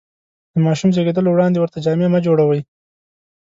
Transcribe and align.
د 0.53 0.55
ماشوم 0.65 0.89
زېږېدلو 0.95 1.29
وړاندې 1.31 1.57
ورته 1.59 1.77
جامې 1.85 2.07
مه 2.13 2.19
جوړوئ. 2.25 2.61